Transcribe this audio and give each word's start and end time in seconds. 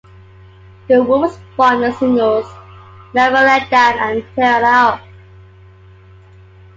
"The 0.87 1.03
Wolf" 1.03 1.39
spawned 1.53 1.83
the 1.83 1.91
singles 1.91 2.47
"Never 3.13 3.35
Let 3.35 3.69
Down" 3.69 3.99
and 3.99 4.23
"Tear 4.35 4.57
It 4.57 4.63
Up". 4.63 4.99